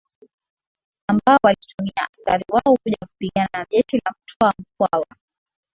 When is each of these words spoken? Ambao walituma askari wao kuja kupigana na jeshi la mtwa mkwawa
Ambao 1.07 1.39
walituma 1.43 1.95
askari 2.11 2.45
wao 2.49 2.77
kuja 2.83 2.97
kupigana 3.09 3.49
na 3.53 3.65
jeshi 3.71 3.97
la 4.05 4.13
mtwa 4.23 4.53
mkwawa 4.59 5.07